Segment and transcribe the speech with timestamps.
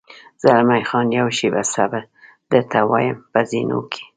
[0.41, 2.01] زلمی خان: یوه شېبه صبر،
[2.51, 4.01] درته وایم، په زینو کې.